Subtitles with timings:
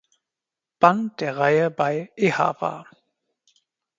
[0.79, 2.87] Band der Reihe bei Ehapa.